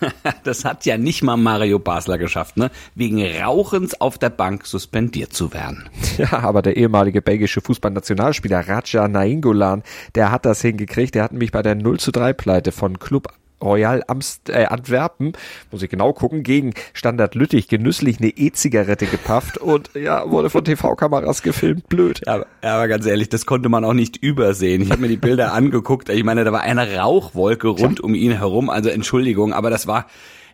[0.44, 2.70] das hat ja nicht mal Mario Basler geschafft, ne?
[2.94, 5.88] Wegen Rauchens auf der Bank suspendiert zu werden.
[6.18, 9.82] Ja, aber der ehemalige belgische Fußballnationalspieler Raja Nainggolan,
[10.14, 11.14] der hat das hingekriegt.
[11.14, 13.28] Der hat nämlich bei der 0 zu 3 Pleite von Club
[13.62, 15.32] Royal Amst, äh, Antwerpen,
[15.70, 20.64] muss ich genau gucken, gegen Standard Lüttich genüsslich eine E-Zigarette gepafft und ja, wurde von
[20.64, 21.88] TV-Kameras gefilmt.
[21.88, 22.20] Blöd.
[22.26, 24.82] Ja, aber ganz ehrlich, das konnte man auch nicht übersehen.
[24.82, 26.08] Ich habe mir die Bilder angeguckt.
[26.08, 28.70] Ich meine, da war eine Rauchwolke rund um ihn herum.
[28.70, 30.06] Also Entschuldigung, aber das war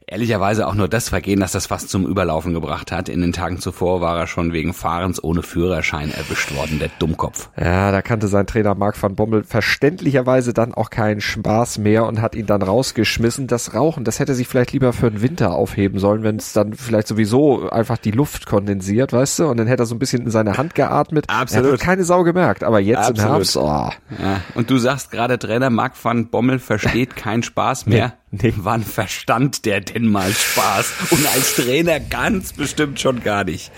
[0.09, 3.09] ehrlicherweise auch nur das Vergehen, das das fast zum Überlaufen gebracht hat.
[3.09, 7.51] In den Tagen zuvor war er schon wegen Fahrens ohne Führerschein erwischt worden, der Dummkopf.
[7.59, 12.21] Ja, da kannte sein Trainer Marc van Bommel verständlicherweise dann auch keinen Spaß mehr und
[12.21, 13.49] hat ihn dann rausgeschmissen.
[13.49, 16.75] Das Rauchen, das hätte sich vielleicht lieber für den Winter aufheben sollen, wenn es dann
[16.75, 19.47] vielleicht sowieso einfach die Luft kondensiert, weißt du?
[19.49, 21.25] Und dann hätte er so ein bisschen in seine Hand geatmet.
[21.29, 21.73] Absolut.
[21.73, 23.19] Er keine Sau gemerkt, aber jetzt Absolut.
[23.19, 23.91] im Herbst, oh.
[24.23, 24.41] Ja.
[24.55, 28.07] Und du sagst gerade, Trainer Marc van Bommel versteht keinen Spaß mehr.
[28.07, 28.26] Nee.
[28.33, 28.53] Nee.
[28.57, 31.13] Wann verstand der denn mal Spaß?
[31.13, 33.71] Und als Trainer ganz bestimmt schon gar nicht.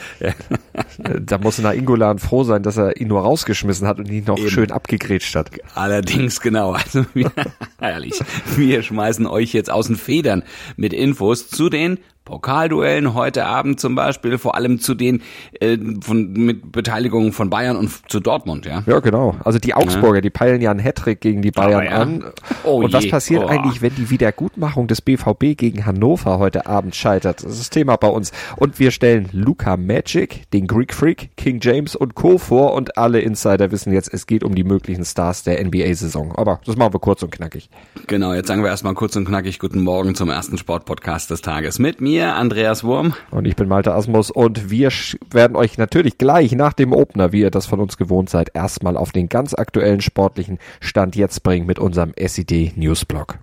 [1.20, 4.38] Da muss nach Ingolan froh sein, dass er ihn nur rausgeschmissen hat und ihn noch
[4.38, 4.48] Eben.
[4.48, 5.50] schön abgegrätscht hat.
[5.74, 6.72] Allerdings, genau.
[6.72, 7.30] Also wir,
[7.80, 8.20] ehrlich,
[8.56, 10.42] wir schmeißen euch jetzt aus den Federn
[10.77, 15.22] mit Infos zu den Pokalduellen heute Abend zum Beispiel, vor allem zu den
[15.60, 18.82] äh, von, mit Beteiligung von Bayern und zu Dortmund, ja.
[18.84, 19.34] Ja, genau.
[19.44, 20.20] Also die Augsburger, ja.
[20.20, 21.90] die peilen ja einen Hattrick gegen die Bayern ja.
[21.92, 22.24] an.
[22.64, 22.92] Oh und je.
[22.92, 23.48] was passiert oh.
[23.48, 27.42] eigentlich, wenn die Wiedergutmachung des BVB gegen Hannover heute Abend scheitert?
[27.42, 28.30] Das ist das Thema bei uns.
[28.56, 32.36] Und wir stellen Luca Magic, den Greek Freak, King James und Co.
[32.36, 36.34] vor und alle Insider wissen jetzt, es geht um die möglichen Stars der NBA-Saison.
[36.36, 37.70] Aber das machen wir kurz und knackig.
[38.06, 41.78] Genau, jetzt sagen wir erstmal kurz und knackig guten Morgen zum ersten Sportpodcast des Tages
[41.78, 43.14] mit mir mir, Andreas Wurm.
[43.30, 44.90] Und ich bin Malte Asmus und wir
[45.30, 48.96] werden euch natürlich gleich nach dem Opener, wie ihr das von uns gewohnt seid, erstmal
[48.96, 53.39] auf den ganz aktuellen sportlichen Stand jetzt bringen mit unserem SID Newsblog.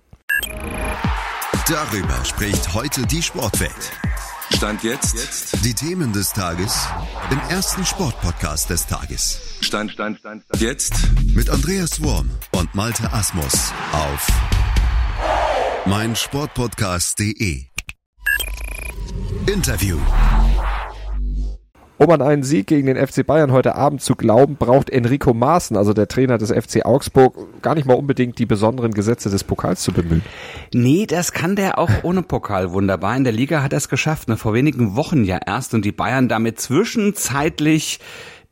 [1.68, 3.92] Darüber spricht heute die Sportwelt.
[4.54, 5.14] Stand jetzt.
[5.14, 5.64] jetzt.
[5.64, 6.86] Die Themen des Tages
[7.30, 9.58] im ersten Sportpodcast des Tages.
[9.60, 10.62] Stand, Stand, Stand, Stand.
[10.62, 10.94] Jetzt.
[11.34, 14.28] Mit Andreas Wurm und Malte Asmus auf
[15.86, 17.75] meinsportpodcast.de.
[19.46, 19.98] Interview.
[21.98, 25.78] Um an einen Sieg gegen den FC Bayern heute Abend zu glauben, braucht Enrico Maaßen,
[25.78, 29.80] also der Trainer des FC Augsburg, gar nicht mal unbedingt die besonderen Gesetze des Pokals
[29.80, 30.22] zu bemühen.
[30.74, 33.16] Nee, das kann der auch ohne Pokal wunderbar.
[33.16, 34.36] In der Liga hat er es geschafft, ne?
[34.36, 37.98] vor wenigen Wochen ja erst und die Bayern damit zwischenzeitlich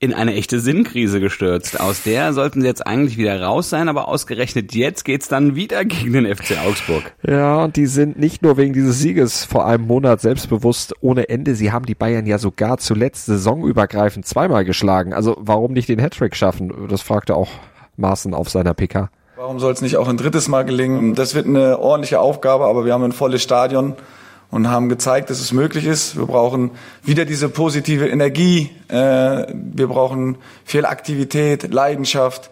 [0.05, 1.81] in eine echte Sinnkrise gestürzt.
[1.81, 5.85] Aus der sollten sie jetzt eigentlich wieder raus sein, aber ausgerechnet jetzt geht's dann wieder
[5.85, 7.15] gegen den FC Augsburg.
[7.27, 11.55] Ja, und die sind nicht nur wegen dieses Sieges vor einem Monat selbstbewusst ohne Ende.
[11.55, 15.15] Sie haben die Bayern ja sogar zuletzt saisonübergreifend zweimal geschlagen.
[15.15, 16.73] Also warum nicht den Hattrick schaffen?
[16.89, 17.49] Das fragte auch
[17.97, 19.11] Maaßen auf seiner PK.
[19.37, 21.15] Warum soll es nicht auch ein drittes Mal gelingen?
[21.15, 23.95] Das wird eine ordentliche Aufgabe, aber wir haben ein volles Stadion
[24.55, 26.17] und haben gezeigt, dass es möglich ist.
[26.17, 26.71] Wir brauchen
[27.03, 28.71] wieder diese positive Energie.
[28.87, 32.51] Äh, wir brauchen viel Aktivität, Leidenschaft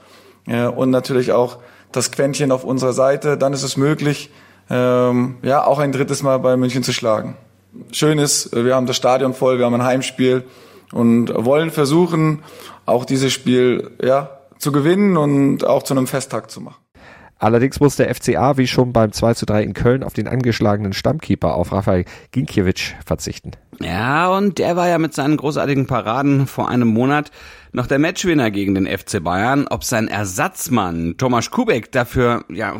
[0.48, 1.58] äh, und natürlich auch
[1.92, 3.38] das Quäntchen auf unserer Seite.
[3.38, 4.30] Dann ist es möglich,
[4.68, 7.36] ähm, ja, auch ein drittes Mal bei München zu schlagen.
[7.92, 10.42] Schön ist, wir haben das Stadion voll, wir haben ein Heimspiel
[10.90, 12.42] und wollen versuchen,
[12.84, 16.81] auch dieses Spiel ja, zu gewinnen und auch zu einem Festtag zu machen.
[17.42, 20.92] Allerdings muss der FCA wie schon beim 2 zu 3 in Köln auf den angeschlagenen
[20.92, 23.50] Stammkeeper auf Rafael Ginkiewicz verzichten.
[23.80, 27.32] Ja, und der war ja mit seinen großartigen Paraden vor einem Monat
[27.72, 29.66] noch der Matchwinner gegen den FC Bayern.
[29.68, 32.74] Ob sein Ersatzmann Tomasz Kubek dafür ja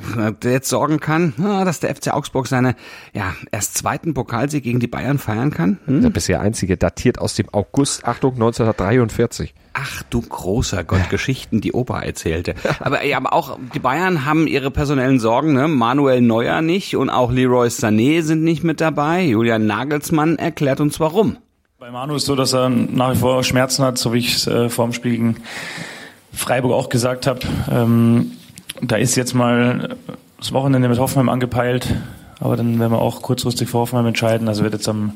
[0.44, 2.76] jetzt sorgen kann, dass der FC Augsburg seine
[3.12, 5.78] ja erst zweiten Pokalsieg gegen die Bayern feiern kann?
[5.86, 6.02] Hm?
[6.02, 9.54] Der bisher einzige datiert aus dem August, Achtung, 1943.
[9.74, 12.54] Ach du großer Gott, Geschichten, die Opa erzählte.
[12.80, 15.66] Aber, ja, aber auch die Bayern haben ihre personellen Sorgen, ne?
[15.66, 19.22] Manuel Neuer nicht und auch Leroy Sané sind nicht mit dabei.
[19.22, 21.38] Julian Nagelsmann erklärt uns warum.
[21.82, 24.46] Bei Manu ist so, dass er nach wie vor Schmerzen hat, so wie ich es
[24.46, 25.36] äh, vor dem Spiel gegen
[26.32, 27.40] Freiburg auch gesagt habe.
[27.68, 28.30] Ähm,
[28.80, 29.96] da ist jetzt mal
[30.38, 31.88] das Wochenende mit Hoffenheim angepeilt,
[32.38, 34.46] aber dann werden wir auch kurzfristig vor Hoffenheim entscheiden.
[34.46, 35.14] Also wird jetzt am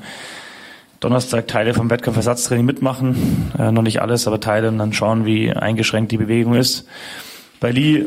[0.98, 3.52] Donnerstag Teile vom Wettkampfersatztraining mitmachen.
[3.56, 6.88] Äh, noch nicht alles, aber Teile und dann schauen, wie eingeschränkt die Bewegung ist.
[7.60, 8.06] Bei Lee,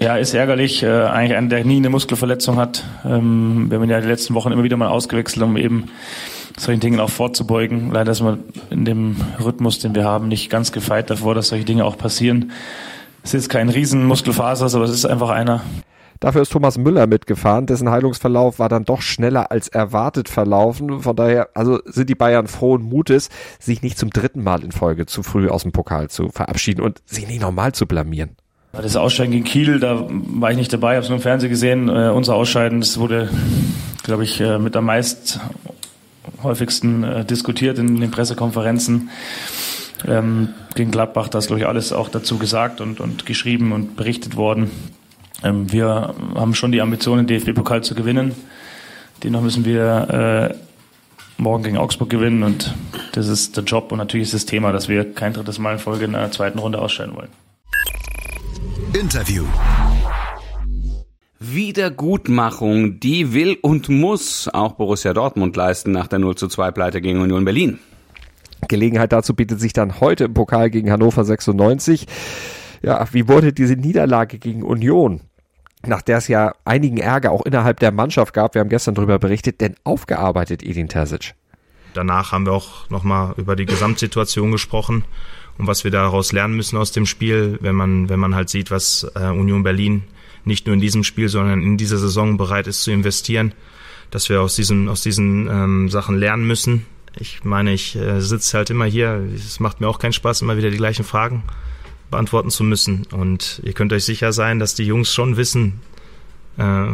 [0.00, 0.82] ja, ist ärgerlich.
[0.82, 2.82] Äh, eigentlich einer, der nie eine Muskelverletzung hat.
[3.04, 5.90] Ähm, wir haben ihn ja die letzten Wochen immer wieder mal ausgewechselt, um eben
[6.58, 7.90] solchen Dingen auch vorzubeugen.
[7.90, 11.64] Leider ist man in dem Rhythmus, den wir haben, nicht ganz gefeit davor, dass solche
[11.64, 12.52] Dinge auch passieren.
[13.22, 15.62] Es ist kein Riesenmuskelfaser, aber es ist einfach einer.
[16.20, 21.00] Dafür ist Thomas Müller mitgefahren, dessen Heilungsverlauf war dann doch schneller als erwartet verlaufen.
[21.00, 23.28] Von daher, also sind die Bayern frohen Mutes,
[23.58, 27.02] sich nicht zum dritten Mal in Folge zu früh aus dem Pokal zu verabschieden und
[27.04, 28.36] sich nicht normal zu blamieren.
[28.72, 31.88] Das Ausscheiden gegen Kiel, da war ich nicht dabei, habe es nur im Fernsehen gesehen.
[31.88, 33.28] Äh, unser Ausscheiden, das wurde,
[34.02, 35.40] glaube ich, äh, mit am meist
[36.44, 39.10] häufigsten äh, diskutiert in den Pressekonferenzen.
[40.06, 43.96] Ähm, gegen Gladbach, da ist, glaube ich, alles auch dazu gesagt und, und geschrieben und
[43.96, 44.70] berichtet worden.
[45.42, 48.34] Ähm, wir haben schon die Ambition, den DFB-Pokal zu gewinnen.
[49.22, 50.54] Dennoch müssen wir äh,
[51.38, 52.74] morgen gegen Augsburg gewinnen und
[53.12, 55.78] das ist der Job und natürlich ist das Thema, dass wir kein drittes Mal in
[55.78, 57.30] Folge in der zweiten Runde ausscheiden wollen.
[58.92, 59.44] Interview.
[61.40, 67.00] Wiedergutmachung, die will und muss auch Borussia Dortmund leisten nach der 0 zu 2 Pleite
[67.00, 67.78] gegen Union Berlin.
[68.68, 72.06] Gelegenheit dazu bietet sich dann heute im Pokal gegen Hannover 96.
[72.82, 75.20] Ja, wie wurde diese Niederlage gegen Union,
[75.84, 79.18] nach der es ja einigen Ärger auch innerhalb der Mannschaft gab, wir haben gestern darüber
[79.18, 81.34] berichtet, denn aufgearbeitet, Edin Terzic?
[81.94, 85.04] Danach haben wir auch nochmal über die Gesamtsituation gesprochen
[85.58, 88.70] und was wir daraus lernen müssen aus dem Spiel, wenn man, wenn man halt sieht,
[88.70, 90.04] was äh, Union Berlin
[90.44, 93.52] nicht nur in diesem Spiel, sondern in dieser Saison bereit ist zu investieren,
[94.10, 96.86] dass wir aus diesen, aus diesen ähm, Sachen lernen müssen
[97.16, 99.24] ich meine, ich äh, sitze halt immer hier.
[99.34, 101.44] Es macht mir auch keinen Spaß, immer wieder die gleichen Fragen
[102.10, 103.06] beantworten zu müssen.
[103.12, 105.80] Und ihr könnt euch sicher sein, dass die Jungs schon wissen,
[106.58, 106.86] äh,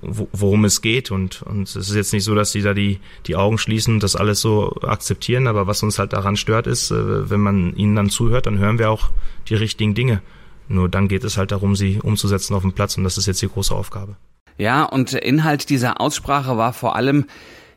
[0.00, 1.10] worum es geht.
[1.10, 4.02] Und, und es ist jetzt nicht so, dass die da die, die Augen schließen und
[4.02, 5.48] das alles so akzeptieren.
[5.48, 8.78] Aber was uns halt daran stört, ist, äh, wenn man ihnen dann zuhört, dann hören
[8.78, 9.10] wir auch
[9.48, 10.22] die richtigen Dinge.
[10.68, 12.96] Nur dann geht es halt darum, sie umzusetzen auf dem Platz.
[12.96, 14.16] Und das ist jetzt die große Aufgabe.
[14.58, 17.26] Ja, und Inhalt dieser Aussprache war vor allem,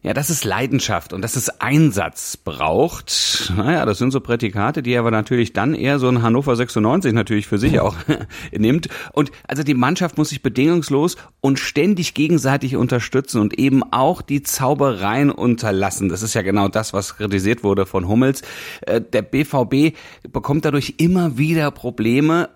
[0.05, 3.51] ja, dass es Leidenschaft und dass es Einsatz braucht.
[3.57, 7.47] Naja, das sind so Prädikate, die aber natürlich dann eher so ein Hannover 96 natürlich
[7.47, 7.95] für sich auch
[8.51, 8.87] nimmt.
[9.13, 14.43] Und also die Mannschaft muss sich bedingungslos und ständig gegenseitig unterstützen und eben auch die
[14.43, 16.07] Zaubereien unterlassen.
[16.07, 18.43] Das ist ja genau das, was kritisiert wurde von Hummels.
[18.81, 19.97] Äh, der BVB
[20.31, 22.49] bekommt dadurch immer wieder Probleme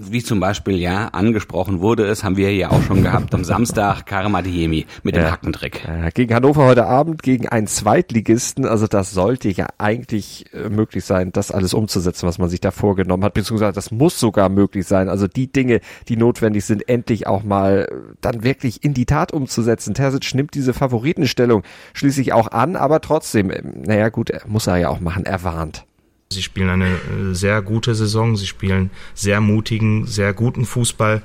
[0.00, 4.04] wie zum Beispiel ja angesprochen wurde es, haben wir ja auch schon gehabt am Samstag
[4.06, 5.22] Karim Adeyemi mit ja.
[5.22, 5.86] dem Hackentrick.
[6.14, 11.32] Gegen Hannover heute Abend, gegen einen Zweitligisten, also das sollte ja eigentlich äh, möglich sein,
[11.32, 15.08] das alles umzusetzen, was man sich da vorgenommen hat, beziehungsweise das muss sogar möglich sein,
[15.08, 17.88] also die Dinge, die notwendig sind, endlich auch mal
[18.20, 19.94] dann wirklich in die Tat umzusetzen.
[19.94, 21.62] Terzic nimmt diese Favoritenstellung
[21.94, 25.84] schließlich auch an, aber trotzdem, äh, naja gut, muss er ja auch machen, er warnt.
[26.30, 31.22] Sie spielen eine äh, sehr gute Saison, sie spielen sehr mutigen, sehr guten Fußball,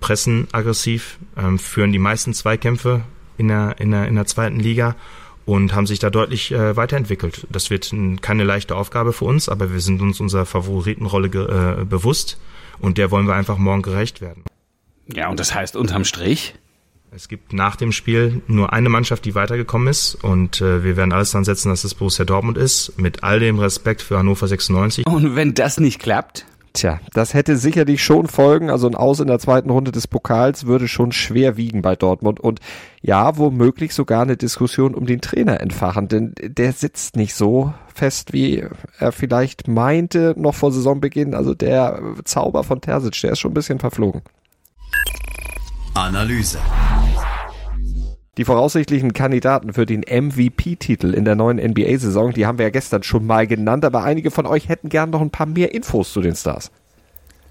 [0.00, 3.02] pressen aggressiv, ähm, führen die meisten Zweikämpfe
[3.38, 4.96] in der, in der, in der zweiten Liga
[5.44, 7.46] und haben sich da deutlich äh, weiterentwickelt.
[7.50, 12.38] Das wird keine leichte Aufgabe für uns, aber wir sind uns unserer Favoritenrolle äh, bewusst
[12.80, 14.44] und der wollen wir einfach morgen gerecht werden.
[15.12, 16.54] Ja, und das heißt unterm Strich?
[17.14, 21.12] Es gibt nach dem Spiel nur eine Mannschaft, die weitergekommen ist und äh, wir werden
[21.12, 25.06] alles dran setzen, dass es Borussia Dortmund ist, mit all dem Respekt für Hannover 96.
[25.06, 26.46] Und wenn das nicht klappt?
[26.72, 28.70] Tja, das hätte sicherlich schon Folgen.
[28.70, 32.40] Also ein Aus in der zweiten Runde des Pokals würde schon schwer wiegen bei Dortmund.
[32.40, 32.60] Und
[33.02, 38.32] ja, womöglich sogar eine Diskussion um den Trainer entfachen, denn der sitzt nicht so fest,
[38.32, 38.64] wie
[38.98, 41.34] er vielleicht meinte noch vor Saisonbeginn.
[41.34, 44.22] Also der Zauber von Terzic, der ist schon ein bisschen verflogen.
[45.92, 46.58] Analyse.
[48.38, 53.02] Die voraussichtlichen Kandidaten für den MVP-Titel in der neuen NBA-Saison, die haben wir ja gestern
[53.02, 56.22] schon mal genannt, aber einige von euch hätten gern noch ein paar mehr Infos zu
[56.22, 56.70] den Stars.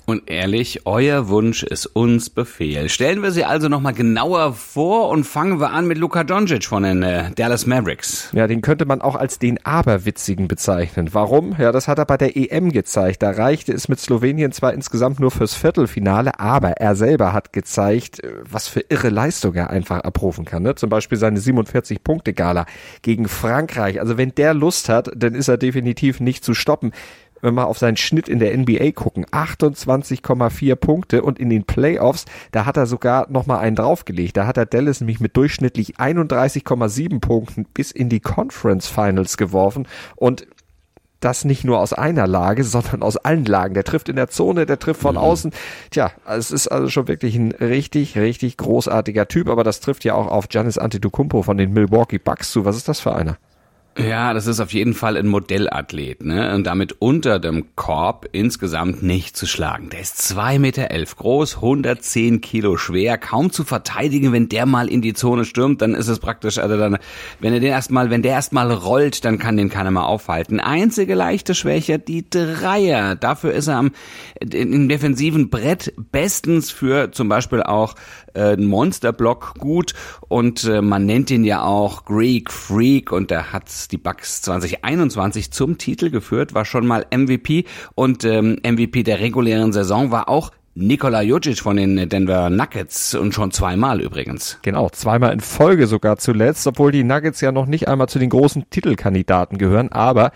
[0.06, 2.90] Und ehrlich, euer Wunsch ist uns Befehl.
[2.90, 6.84] Stellen wir sie also nochmal genauer vor und fangen wir an mit Luka Doncic von
[6.84, 8.30] den äh, Dallas Mavericks.
[8.34, 11.10] Ja, den könnte man auch als den Aberwitzigen bezeichnen.
[11.14, 11.56] Warum?
[11.58, 13.22] Ja, das hat er bei der EM gezeigt.
[13.22, 18.24] Da reichte es mit Slowenien zwar insgesamt nur fürs Viertelfinale, aber er selber hat gezeigt,
[18.24, 20.64] äh, was für irre Leistung er einfach abrufen kann.
[20.64, 20.76] Ne?
[20.76, 22.66] Zum Beispiel seine 47-Punkte-Gala
[23.04, 24.00] gegen Frankreich.
[24.00, 26.92] Also wenn der Lust hat, dann ist er definitiv nicht zu stoppen
[27.42, 32.26] wenn wir auf seinen Schnitt in der NBA gucken, 28,4 Punkte und in den Playoffs,
[32.52, 34.38] da hat er sogar nochmal einen draufgelegt.
[34.38, 39.88] Da hat er Dallas nämlich mit durchschnittlich 31,7 Punkten bis in die Conference Finals geworfen
[40.16, 40.48] und
[41.22, 43.74] das nicht nur aus einer Lage, sondern aus allen Lagen.
[43.74, 45.22] Der trifft in der Zone, der trifft von mhm.
[45.22, 45.52] außen.
[45.92, 50.16] Tja, es ist also schon wirklich ein richtig, richtig großartiger Typ, aber das trifft ja
[50.16, 52.66] auch auf Giannis Antetokounmpo von den Milwaukee Bucks zu.
[52.66, 53.38] Was ist das für einer?
[53.98, 56.56] Ja, das ist auf jeden Fall ein Modellathlet, ne?
[56.56, 59.90] Und damit unter dem Korb insgesamt nicht zu schlagen.
[59.90, 64.88] Der ist zwei Meter elf groß, 110 Kilo schwer, kaum zu verteidigen, wenn der mal
[64.88, 67.00] in die Zone stürmt, dann ist es praktisch, also dann,
[67.42, 70.62] wenn er den erstmal, wenn der erstmal rollt, dann kann den keiner mehr aufhalten.
[70.62, 73.16] Einzige leichte Schwäche, die Dreier.
[73.16, 73.92] Dafür ist er am,
[74.40, 77.96] im defensiven Brett bestens für zum Beispiel auch
[78.34, 79.94] äh, ein Monsterblock gut
[80.28, 85.52] und äh, man nennt ihn ja auch Greek Freak und der hat die Bucks 2021
[85.52, 90.52] zum Titel geführt, war schon mal MVP und ähm, MVP der regulären Saison war auch
[90.74, 94.58] Nikola Jokic von den Denver Nuggets und schon zweimal übrigens.
[94.62, 98.30] Genau, zweimal in Folge sogar zuletzt, obwohl die Nuggets ja noch nicht einmal zu den
[98.30, 100.32] großen Titelkandidaten gehören, aber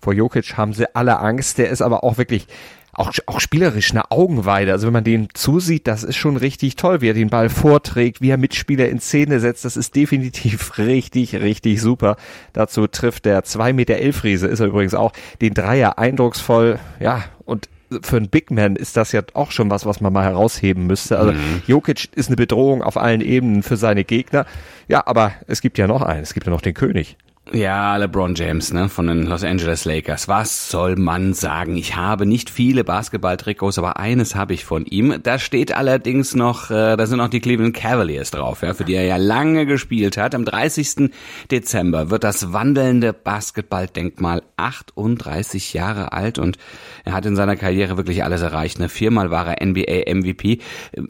[0.00, 2.46] vor Jokic haben sie alle Angst, der ist aber auch wirklich
[2.94, 4.72] auch, auch spielerisch eine Augenweide.
[4.72, 8.20] Also wenn man den zusieht, das ist schon richtig toll, wie er den Ball vorträgt,
[8.20, 9.64] wie er Mitspieler in Szene setzt.
[9.64, 12.16] Das ist definitiv richtig, richtig super.
[12.52, 16.78] Dazu trifft der 2,11 Meter elf Riese, ist er übrigens auch, den Dreier eindrucksvoll.
[17.00, 17.68] Ja, und
[18.02, 21.18] für einen Big Man ist das ja auch schon was, was man mal herausheben müsste.
[21.18, 21.62] Also mhm.
[21.66, 24.46] Jokic ist eine Bedrohung auf allen Ebenen für seine Gegner.
[24.88, 27.16] Ja, aber es gibt ja noch einen, es gibt ja noch den König.
[27.54, 30.26] Ja, LeBron James, ne, von den Los Angeles Lakers.
[30.26, 31.76] Was soll man sagen?
[31.76, 35.18] Ich habe nicht viele Basketballtrikots, aber eines habe ich von ihm.
[35.22, 38.94] Da steht allerdings noch, äh, da sind noch die Cleveland Cavaliers drauf, ja, für die
[38.94, 40.34] er ja lange gespielt hat.
[40.34, 41.10] Am 30.
[41.50, 46.56] Dezember wird das wandelnde Basketballdenkmal 38 Jahre alt und
[47.04, 48.78] er hat in seiner Karriere wirklich alles erreicht.
[48.78, 48.88] Ne?
[48.88, 50.60] Viermal war er NBA MVP,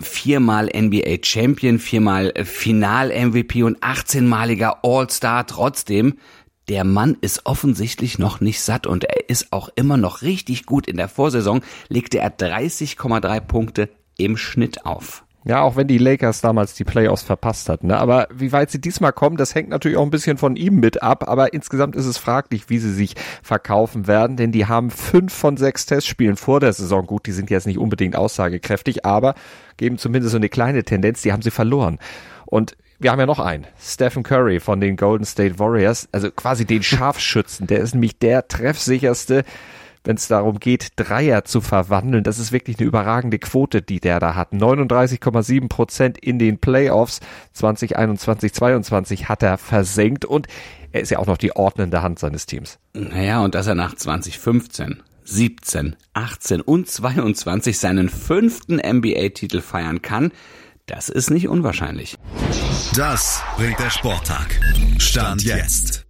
[0.01, 5.47] viermal NBA Champion, viermal Final MVP und 18-maliger All-Star.
[5.47, 6.15] Trotzdem
[6.69, 10.87] der Mann ist offensichtlich noch nicht satt und er ist auch immer noch richtig gut.
[10.87, 15.25] In der Vorsaison legte er 30,3 Punkte im Schnitt auf.
[15.45, 17.89] Ja, auch wenn die Lakers damals die Playoffs verpasst hatten.
[17.89, 17.99] Ne?
[17.99, 21.03] Aber wie weit sie diesmal kommen, das hängt natürlich auch ein bisschen von ihm mit
[21.03, 21.29] ab.
[21.29, 25.57] Aber insgesamt ist es fraglich, wie sie sich verkaufen werden, denn die haben fünf von
[25.57, 27.07] sechs Testspielen vor der Saison.
[27.07, 29.35] Gut, die sind jetzt nicht unbedingt aussagekräftig, aber
[29.79, 31.99] geben zumindest so eine kleine Tendenz, die haben sie verloren.
[32.47, 36.65] Und wir haben ja noch einen, Stephen Curry von den Golden State Warriors, also quasi
[36.65, 37.67] den Scharfschützen.
[37.67, 39.45] Der ist nämlich der treffsicherste,
[40.05, 42.25] wenn es darum geht, Dreier zu verwandeln.
[42.25, 44.53] Das ist wirklich eine überragende Quote, die der da hat.
[44.53, 47.21] 39,7 Prozent in den Playoffs
[47.53, 50.47] 2021, 22 hat er versenkt und
[50.93, 52.79] er ist ja auch noch die ordnende Hand seines Teams.
[52.93, 60.33] Naja, und dass er nach 2015 17, 18 und 22 seinen fünften NBA-Titel feiern kann,
[60.87, 62.17] das ist nicht unwahrscheinlich.
[62.97, 64.61] Das bringt der Sporttag.
[64.99, 66.07] Stand jetzt.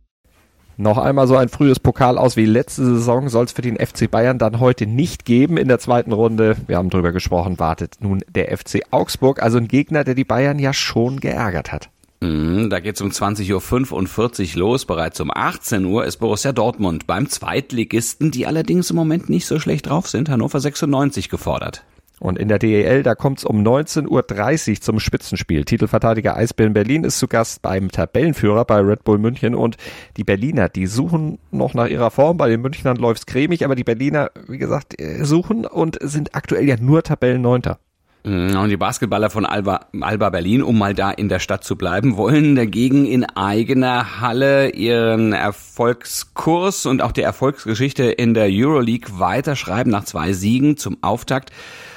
[0.78, 4.10] Noch einmal so ein frühes Pokal aus wie letzte Saison soll es für den FC
[4.10, 5.58] Bayern dann heute nicht geben.
[5.58, 9.68] In der zweiten Runde, wir haben drüber gesprochen, wartet nun der FC Augsburg, also ein
[9.68, 11.90] Gegner, der die Bayern ja schon geärgert hat.
[12.20, 14.86] Mhm, da geht's um 20.45 Uhr los.
[14.86, 19.58] Bereits um 18 Uhr ist Borussia Dortmund beim Zweitligisten, die allerdings im Moment nicht so
[19.58, 21.84] schlecht drauf sind, Hannover 96 gefordert.
[22.22, 25.64] Und in der DEL, da kommt's um 19.30 Uhr zum Spitzenspiel.
[25.64, 29.76] Titelverteidiger Eisbären Berlin ist zu Gast beim Tabellenführer bei Red Bull München und
[30.16, 32.36] die Berliner, die suchen noch nach ihrer Form.
[32.36, 36.64] Bei den Münchnern läuft's cremig, aber die Berliner, wie gesagt, äh, suchen und sind aktuell
[36.64, 37.80] ja nur Tabellenneunter.
[38.22, 41.74] Mhm, und die Basketballer von Alba, Alba Berlin, um mal da in der Stadt zu
[41.74, 49.18] bleiben, wollen dagegen in eigener Halle ihren Erfolgskurs und auch die Erfolgsgeschichte in der Euroleague
[49.18, 51.50] weiterschreiben nach zwei Siegen zum Auftakt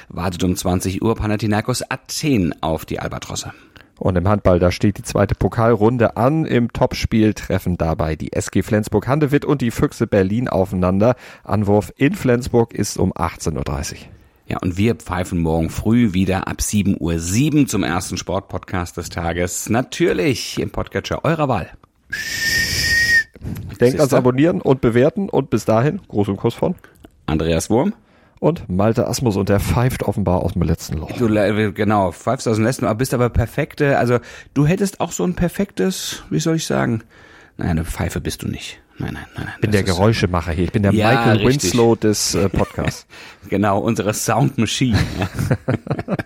[0.08, 3.52] wartet um 20 Uhr Panathinaikos Athen auf die Albatrosse.
[3.98, 6.44] Und im Handball, da steht die zweite Pokalrunde an.
[6.44, 11.16] Im Topspiel treffen dabei die SG Flensburg-Handewitt und die Füchse Berlin aufeinander.
[11.44, 13.98] Anwurf in Flensburg ist um 18.30 Uhr.
[14.48, 19.68] Ja, und wir pfeifen morgen früh wieder ab 7.07 Uhr zum ersten Sportpodcast des Tages.
[19.70, 21.70] Natürlich im Podcatcher eurer Wahl.
[23.80, 26.76] Denkt ans Abonnieren und Bewerten und bis dahin, Gruß und Kuss von
[27.26, 27.92] Andreas Wurm
[28.38, 31.10] und Malte Asmus und der pfeift offenbar aus dem letzten Loch.
[31.12, 31.28] Du,
[31.72, 34.18] genau, pfeifst aus dem letzten Loch, bist aber perfekte, also
[34.54, 37.02] du hättest auch so ein perfektes, wie soll ich sagen,
[37.56, 38.80] nein, eine Pfeife bist du nicht.
[38.98, 39.48] Nein, nein, nein.
[39.56, 40.64] Ich bin der Geräuschemacher hier.
[40.64, 41.64] Ich bin der ja, Michael richtig.
[41.64, 43.06] Winslow des äh, Podcasts.
[43.50, 44.98] genau, unsere Sound Machine.